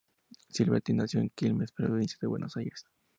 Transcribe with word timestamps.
Silvetti 0.49 0.93
nació 0.93 1.19
en 1.19 1.29
Quilmes, 1.29 1.73
provincia 1.73 2.17
de 2.19 2.25
Buenos 2.27 2.57
Aires. 2.57 2.85